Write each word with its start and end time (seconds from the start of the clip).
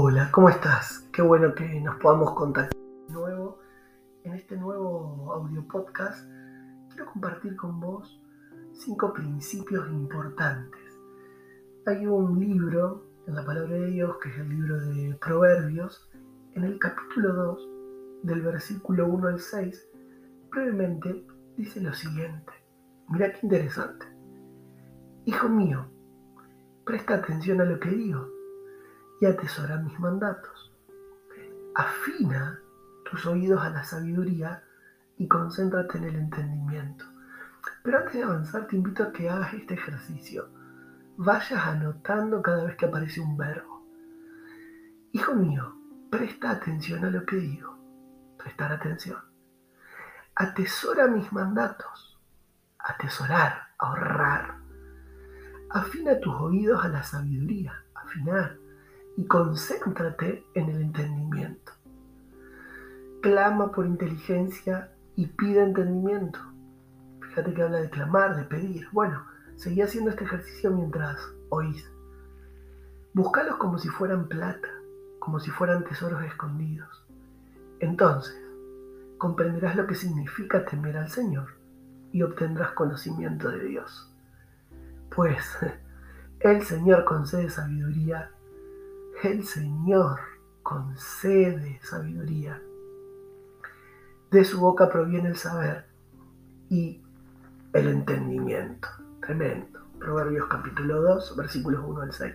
Hola, 0.00 0.30
¿cómo 0.30 0.48
estás? 0.48 1.08
Qué 1.12 1.22
bueno 1.22 1.56
que 1.56 1.80
nos 1.80 1.96
podamos 1.96 2.30
contactar 2.34 2.80
de 3.08 3.12
nuevo. 3.12 3.58
En 4.22 4.34
este 4.34 4.56
nuevo 4.56 5.32
audio 5.32 5.66
podcast 5.66 6.24
quiero 6.88 7.10
compartir 7.10 7.56
con 7.56 7.80
vos 7.80 8.22
cinco 8.74 9.12
principios 9.12 9.90
importantes. 9.90 10.80
Hay 11.86 12.06
un 12.06 12.38
libro 12.38 13.08
en 13.26 13.34
la 13.34 13.44
palabra 13.44 13.74
de 13.74 13.86
Dios, 13.86 14.18
que 14.22 14.28
es 14.28 14.38
el 14.38 14.48
libro 14.48 14.78
de 14.78 15.18
Proverbios, 15.20 16.08
en 16.54 16.62
el 16.62 16.78
capítulo 16.78 17.34
2, 17.34 17.68
del 18.22 18.42
versículo 18.42 19.08
1 19.08 19.26
al 19.26 19.40
6, 19.40 19.88
brevemente 20.52 21.26
dice 21.56 21.80
lo 21.80 21.92
siguiente. 21.92 22.52
Mira 23.08 23.32
qué 23.32 23.40
interesante. 23.42 24.06
Hijo 25.24 25.48
mío, 25.48 25.86
presta 26.84 27.14
atención 27.14 27.60
a 27.60 27.64
lo 27.64 27.80
que 27.80 27.90
digo 27.90 28.37
y 29.20 29.26
atesora 29.26 29.76
mis 29.78 29.98
mandatos. 29.98 30.72
Afina 31.74 32.60
tus 33.10 33.26
oídos 33.26 33.60
a 33.62 33.70
la 33.70 33.84
sabiduría 33.84 34.62
y 35.16 35.26
concéntrate 35.26 35.98
en 35.98 36.04
el 36.04 36.16
entendimiento. 36.16 37.04
Pero 37.82 37.98
antes 37.98 38.14
de 38.14 38.22
avanzar 38.22 38.66
te 38.66 38.76
invito 38.76 39.02
a 39.02 39.12
que 39.12 39.28
hagas 39.28 39.54
este 39.54 39.74
ejercicio. 39.74 40.48
Vayas 41.16 41.66
anotando 41.66 42.42
cada 42.42 42.64
vez 42.64 42.76
que 42.76 42.86
aparece 42.86 43.20
un 43.20 43.36
verbo. 43.36 43.84
Hijo 45.12 45.34
mío, 45.34 45.74
presta 46.10 46.50
atención 46.50 47.04
a 47.04 47.10
lo 47.10 47.24
que 47.26 47.36
digo. 47.36 47.76
Prestar 48.38 48.72
atención. 48.72 49.18
Atesora 50.34 51.08
mis 51.08 51.32
mandatos. 51.32 52.20
Atesorar, 52.78 53.68
ahorrar. 53.78 54.58
Afina 55.70 56.20
tus 56.20 56.34
oídos 56.34 56.84
a 56.84 56.88
la 56.88 57.02
sabiduría. 57.02 57.84
Afinar 57.94 58.56
y 59.18 59.26
concéntrate 59.26 60.44
en 60.54 60.70
el 60.70 60.80
entendimiento. 60.80 61.72
Clama 63.20 63.72
por 63.72 63.84
inteligencia 63.84 64.92
y 65.16 65.26
pide 65.26 65.64
entendimiento. 65.64 66.38
Fíjate 67.22 67.52
que 67.52 67.62
habla 67.62 67.80
de 67.80 67.90
clamar, 67.90 68.36
de 68.36 68.44
pedir. 68.44 68.86
Bueno, 68.92 69.26
seguí 69.56 69.82
haciendo 69.82 70.10
este 70.10 70.22
ejercicio 70.22 70.70
mientras 70.70 71.18
oís. 71.48 71.84
Búscalos 73.12 73.56
como 73.56 73.78
si 73.78 73.88
fueran 73.88 74.28
plata, 74.28 74.68
como 75.18 75.40
si 75.40 75.50
fueran 75.50 75.82
tesoros 75.82 76.22
escondidos. 76.22 77.04
Entonces, 77.80 78.40
comprenderás 79.18 79.74
lo 79.74 79.88
que 79.88 79.96
significa 79.96 80.64
temer 80.64 80.96
al 80.96 81.08
Señor 81.08 81.54
y 82.12 82.22
obtendrás 82.22 82.70
conocimiento 82.70 83.50
de 83.50 83.64
Dios. 83.64 84.14
Pues 85.10 85.58
el 86.38 86.62
Señor 86.62 87.04
concede 87.04 87.50
sabiduría 87.50 88.30
el 89.22 89.44
Señor 89.44 90.20
concede 90.62 91.80
sabiduría. 91.82 92.62
De 94.30 94.44
su 94.44 94.60
boca 94.60 94.88
proviene 94.88 95.30
el 95.30 95.36
saber 95.36 95.86
y 96.68 97.02
el 97.72 97.88
entendimiento. 97.88 98.88
Tremendo. 99.20 99.80
Proverbios 99.98 100.46
capítulo 100.46 101.02
2, 101.02 101.36
versículos 101.36 101.82
1 101.84 102.00
al 102.00 102.12
6. 102.12 102.34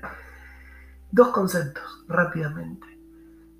Dos 1.11 1.29
conceptos, 1.29 2.03
rápidamente. 2.09 2.87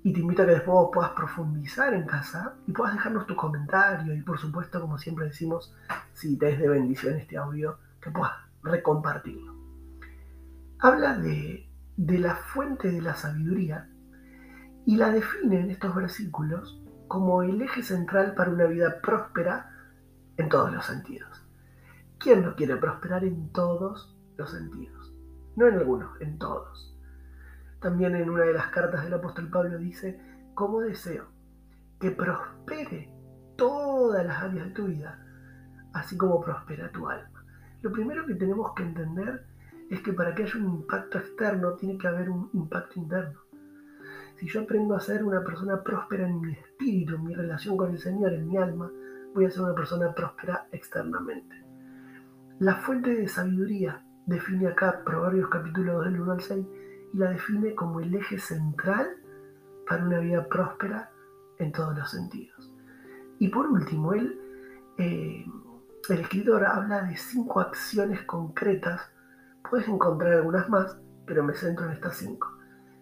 Y 0.02 0.12
te 0.12 0.20
invito 0.20 0.42
a 0.42 0.46
que 0.46 0.52
después 0.52 0.88
puedas 0.92 1.12
profundizar 1.12 1.94
en 1.94 2.04
casa 2.04 2.56
y 2.66 2.72
puedas 2.72 2.94
dejarnos 2.94 3.26
tu 3.26 3.34
comentario 3.34 4.14
y 4.14 4.20
por 4.20 4.38
supuesto, 4.38 4.80
como 4.80 4.98
siempre 4.98 5.26
decimos, 5.26 5.74
si 6.12 6.36
te 6.36 6.50
es 6.50 6.58
de 6.58 6.68
bendición 6.68 7.14
este 7.14 7.38
audio, 7.38 7.78
que 8.02 8.10
puedas 8.10 8.34
recompartirlo. 8.62 9.54
Habla 10.78 11.16
de 11.16 11.63
de 11.96 12.18
la 12.18 12.36
fuente 12.36 12.90
de 12.90 13.00
la 13.00 13.14
sabiduría 13.14 13.88
y 14.86 14.96
la 14.96 15.10
define 15.10 15.60
en 15.60 15.70
estos 15.70 15.94
versículos 15.94 16.80
como 17.08 17.42
el 17.42 17.60
eje 17.62 17.82
central 17.82 18.34
para 18.34 18.50
una 18.50 18.66
vida 18.66 19.00
próspera 19.00 19.70
en 20.36 20.48
todos 20.48 20.72
los 20.72 20.84
sentidos. 20.84 21.46
¿Quién 22.18 22.42
no 22.42 22.56
quiere 22.56 22.76
prosperar 22.76 23.24
en 23.24 23.52
todos 23.52 24.16
los 24.36 24.50
sentidos? 24.50 25.14
No 25.56 25.68
en 25.68 25.74
algunos, 25.74 26.20
en 26.20 26.38
todos. 26.38 26.96
También 27.80 28.16
en 28.16 28.30
una 28.30 28.44
de 28.44 28.54
las 28.54 28.68
cartas 28.68 29.04
del 29.04 29.14
apóstol 29.14 29.50
Pablo 29.50 29.78
dice, 29.78 30.20
como 30.54 30.80
deseo 30.80 31.26
que 32.00 32.10
prospere 32.10 33.12
todas 33.56 34.24
las 34.26 34.42
áreas 34.42 34.66
de 34.66 34.72
tu 34.72 34.86
vida, 34.86 35.24
así 35.92 36.16
como 36.16 36.40
prospera 36.40 36.90
tu 36.90 37.08
alma. 37.08 37.44
Lo 37.82 37.92
primero 37.92 38.26
que 38.26 38.34
tenemos 38.34 38.72
que 38.74 38.82
entender 38.82 39.46
es 39.90 40.00
que 40.00 40.12
para 40.12 40.34
que 40.34 40.44
haya 40.44 40.58
un 40.58 40.74
impacto 40.76 41.18
externo 41.18 41.74
tiene 41.74 41.98
que 41.98 42.08
haber 42.08 42.30
un 42.30 42.50
impacto 42.52 42.98
interno. 42.98 43.40
Si 44.36 44.48
yo 44.48 44.62
aprendo 44.62 44.96
a 44.96 45.00
ser 45.00 45.22
una 45.22 45.42
persona 45.44 45.82
próspera 45.82 46.26
en 46.26 46.40
mi 46.40 46.52
espíritu, 46.52 47.14
en 47.14 47.24
mi 47.24 47.34
relación 47.34 47.76
con 47.76 47.92
el 47.92 47.98
Señor, 47.98 48.32
en 48.32 48.48
mi 48.48 48.56
alma, 48.56 48.90
voy 49.34 49.44
a 49.44 49.50
ser 49.50 49.62
una 49.62 49.74
persona 49.74 50.14
próspera 50.14 50.66
externamente. 50.72 51.64
La 52.58 52.76
fuente 52.76 53.14
de 53.14 53.28
sabiduría 53.28 54.02
define 54.26 54.68
acá 54.68 55.02
Proverbios 55.04 55.48
capítulo 55.48 55.94
2 55.94 56.04
del 56.04 56.20
1 56.20 56.32
al 56.32 56.40
6 56.40 56.66
y 57.12 57.16
la 57.16 57.30
define 57.30 57.74
como 57.74 58.00
el 58.00 58.14
eje 58.14 58.38
central 58.38 59.08
para 59.86 60.04
una 60.04 60.18
vida 60.18 60.48
próspera 60.48 61.10
en 61.58 61.72
todos 61.72 61.96
los 61.96 62.10
sentidos. 62.10 62.72
Y 63.38 63.48
por 63.48 63.66
último, 63.66 64.14
él, 64.14 64.40
eh, 64.98 65.44
el 66.08 66.20
escritor 66.20 66.64
habla 66.64 67.02
de 67.02 67.16
cinco 67.16 67.60
acciones 67.60 68.22
concretas 68.22 69.13
Puedes 69.68 69.88
encontrar 69.88 70.34
algunas 70.34 70.68
más, 70.68 70.96
pero 71.26 71.42
me 71.42 71.54
centro 71.54 71.86
en 71.86 71.92
estas 71.92 72.16
cinco. 72.16 72.48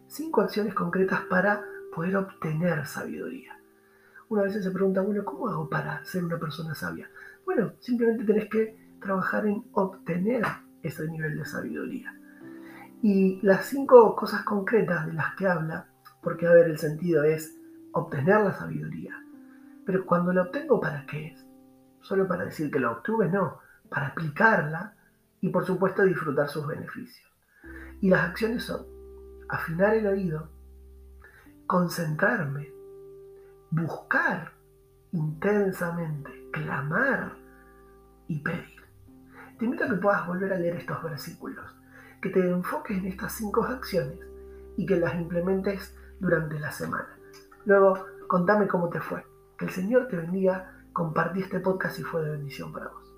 Cinco 0.07 0.43
acciones 0.43 0.75
concretas 0.75 1.23
para 1.29 1.65
poder 1.95 2.17
obtener 2.17 2.87
sabiduría. 2.87 3.59
Una 4.29 4.43
vez 4.43 4.63
se 4.63 4.71
pregunta, 4.71 5.03
bueno, 5.03 5.25
¿cómo 5.25 5.49
hago 5.49 5.69
para 5.69 6.05
ser 6.05 6.25
una 6.25 6.39
persona 6.39 6.75
sabia? 6.75 7.11
Bueno, 7.45 7.73
simplemente 7.81 8.25
tenés 8.25 8.49
que 8.49 8.97
trabajar 9.01 9.47
en 9.47 9.65
obtener 9.73 10.45
ese 10.83 11.07
nivel 11.09 11.37
de 11.37 11.45
sabiduría. 11.45 12.15
Y 13.03 13.41
las 13.43 13.67
cinco 13.67 14.15
cosas 14.15 14.43
concretas 14.45 15.07
de 15.07 15.13
las 15.15 15.35
que 15.35 15.47
habla, 15.47 15.89
porque 16.23 16.47
a 16.47 16.53
ver, 16.53 16.67
el 16.67 16.79
sentido 16.79 17.25
es 17.25 17.59
obtener 17.93 18.41
la 18.41 18.53
sabiduría. 18.53 19.15
Pero 19.85 20.07
cuando 20.07 20.33
la 20.33 20.43
obtengo, 20.43 20.81
¿para 20.81 21.05
qué 21.07 21.29
es? 21.29 21.47
Solo 22.01 22.27
para 22.29 22.45
decir 22.45 22.71
que 22.71 22.81
la 22.81 22.93
obtuve, 22.93 23.29
no, 23.29 23.59
para 23.91 24.09
aplicarla 24.09 24.95
y 25.43 25.51
por 25.51 25.67
supuesto 25.67 26.05
disfrutar 26.05 26.49
sus 26.49 26.67
beneficios. 26.67 27.31
Y 28.01 28.09
las 28.09 28.31
acciones 28.31 28.65
son 28.65 28.87
afinar 29.49 29.95
el 29.95 30.07
oído, 30.07 30.49
concentrarme, 31.67 32.73
buscar 33.71 34.53
intensamente, 35.11 36.49
clamar 36.53 37.37
y 38.29 38.39
pedir. 38.39 38.83
Te 39.59 39.67
invito 39.67 39.85
a 39.85 39.89
que 39.89 39.97
puedas 39.97 40.27
volver 40.27 40.53
a 40.53 40.59
leer 40.59 40.77
estos 40.77 41.03
versículos, 41.03 41.67
que 42.23 42.31
te 42.31 42.49
enfoques 42.49 42.97
en 42.97 43.07
estas 43.07 43.33
cinco 43.33 43.65
acciones 43.65 44.19
y 44.77 44.87
que 44.87 44.97
las 44.97 45.15
implementes 45.17 45.97
durante 46.21 46.59
la 46.59 46.71
semana. 46.71 47.09
Luego, 47.65 48.07
contame 48.29 48.69
cómo 48.69 48.89
te 48.89 49.01
fue. 49.01 49.25
Que 49.59 49.67
el 49.67 49.71
Señor 49.73 50.09
te 50.09 50.17
bendiga. 50.17 50.79
Compartí 50.93 51.41
este 51.41 51.61
podcast 51.61 51.99
y 51.99 52.03
fue 52.03 52.23
de 52.23 52.31
bendición 52.31 52.73
para 52.73 52.89
vos. 52.89 53.12